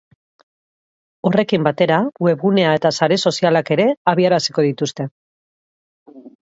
[1.29, 1.99] Horrekin batera
[2.29, 5.11] webgunea eta sare sozialak ere abiaraziko dituzte.